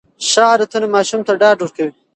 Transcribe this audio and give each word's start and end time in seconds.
ښه 0.27 0.41
عادتونه 0.51 0.87
ماشوم 0.95 1.21
ته 1.27 1.33
ډاډ 1.41 1.57
ورکوي. 1.61 1.93